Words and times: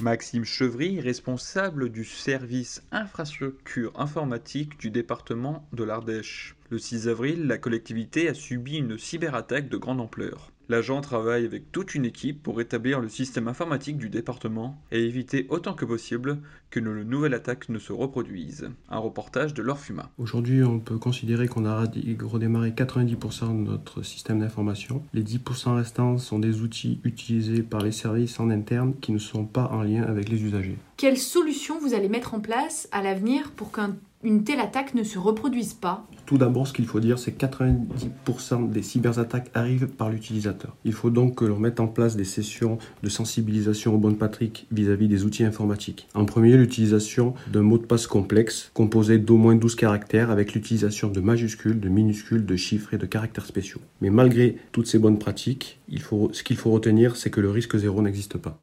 Maxime 0.00 0.44
Chevry, 0.44 1.00
responsable 1.00 1.88
du 1.90 2.04
service 2.04 2.82
infrastructure 2.92 3.98
informatique 3.98 4.78
du 4.78 4.90
département 4.90 5.68
de 5.72 5.82
l'Ardèche. 5.82 6.54
Le 6.70 6.78
6 6.78 7.08
avril, 7.08 7.46
la 7.46 7.56
collectivité 7.56 8.28
a 8.28 8.34
subi 8.34 8.76
une 8.76 8.98
cyberattaque 8.98 9.70
de 9.70 9.78
grande 9.78 10.02
ampleur. 10.02 10.52
L'agent 10.70 11.00
travaille 11.00 11.46
avec 11.46 11.72
toute 11.72 11.94
une 11.94 12.04
équipe 12.04 12.42
pour 12.42 12.58
rétablir 12.58 13.00
le 13.00 13.08
système 13.08 13.48
informatique 13.48 13.96
du 13.96 14.10
département 14.10 14.78
et 14.92 15.02
éviter 15.02 15.46
autant 15.48 15.72
que 15.72 15.86
possible 15.86 16.40
que 16.70 16.78
une 16.78 17.04
nouvelle 17.04 17.32
attaque 17.32 17.70
ne 17.70 17.78
se 17.78 17.94
reproduise. 17.94 18.68
Un 18.90 18.98
reportage 18.98 19.54
de 19.54 19.62
Laure 19.62 19.78
Fuma. 19.78 20.10
Aujourd'hui, 20.18 20.62
on 20.62 20.78
peut 20.78 20.98
considérer 20.98 21.48
qu'on 21.48 21.64
a 21.64 21.86
redémarré 22.22 22.72
90% 22.72 23.48
de 23.64 23.70
notre 23.70 24.02
système 24.02 24.40
d'information. 24.40 25.02
Les 25.14 25.22
10% 25.22 25.74
restants 25.74 26.18
sont 26.18 26.38
des 26.38 26.60
outils 26.60 27.00
utilisés 27.02 27.62
par 27.62 27.80
les 27.80 27.92
services 27.92 28.38
en 28.38 28.50
interne 28.50 28.92
qui 29.00 29.12
ne 29.12 29.18
sont 29.18 29.46
pas 29.46 29.70
en 29.72 29.82
lien 29.82 30.02
avec 30.02 30.28
les 30.28 30.42
usagers. 30.42 30.76
Quelles 30.98 31.16
solutions 31.16 31.78
vous 31.80 31.94
allez 31.94 32.10
mettre 32.10 32.34
en 32.34 32.40
place 32.40 32.88
à 32.92 33.02
l'avenir 33.02 33.52
pour 33.52 33.72
qu'un 33.72 33.96
une 34.24 34.42
telle 34.42 34.58
attaque 34.58 34.94
ne 34.94 35.04
se 35.04 35.18
reproduise 35.18 35.74
pas 35.74 36.04
Tout 36.26 36.38
d'abord, 36.38 36.66
ce 36.66 36.72
qu'il 36.72 36.86
faut 36.86 36.98
dire, 36.98 37.18
c'est 37.18 37.32
que 37.32 37.46
90% 37.46 38.68
des 38.68 38.82
cyberattaques 38.82 39.50
arrivent 39.54 39.86
par 39.86 40.10
l'utilisateur. 40.10 40.76
Il 40.84 40.92
faut 40.92 41.10
donc 41.10 41.36
que 41.36 41.44
l'on 41.44 41.58
mette 41.58 41.78
en 41.78 41.86
place 41.86 42.16
des 42.16 42.24
sessions 42.24 42.78
de 43.02 43.08
sensibilisation 43.08 43.94
aux 43.94 43.98
bonnes 43.98 44.16
pratiques 44.16 44.66
vis-à-vis 44.72 45.06
des 45.06 45.24
outils 45.24 45.44
informatiques. 45.44 46.08
En 46.14 46.24
premier, 46.24 46.56
l'utilisation 46.56 47.34
d'un 47.52 47.62
mot 47.62 47.78
de 47.78 47.86
passe 47.86 48.08
complexe 48.08 48.70
composé 48.74 49.18
d'au 49.18 49.36
moins 49.36 49.54
12 49.54 49.76
caractères 49.76 50.30
avec 50.30 50.52
l'utilisation 50.52 51.08
de 51.08 51.20
majuscules, 51.20 51.78
de 51.78 51.88
minuscules, 51.88 52.44
de 52.44 52.56
chiffres 52.56 52.94
et 52.94 52.98
de 52.98 53.06
caractères 53.06 53.46
spéciaux. 53.46 53.80
Mais 54.00 54.10
malgré 54.10 54.56
toutes 54.72 54.88
ces 54.88 54.98
bonnes 54.98 55.18
pratiques, 55.18 55.78
il 55.88 56.00
faut, 56.00 56.30
ce 56.32 56.42
qu'il 56.42 56.56
faut 56.56 56.70
retenir, 56.70 57.16
c'est 57.16 57.30
que 57.30 57.40
le 57.40 57.50
risque 57.50 57.76
zéro 57.76 58.02
n'existe 58.02 58.36
pas. 58.36 58.58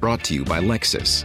Brought 0.00 0.22
to 0.22 0.34
you 0.34 0.44
by 0.44 0.60
Lexus. 0.60 1.24